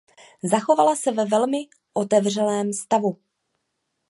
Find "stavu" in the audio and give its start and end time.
2.73-3.17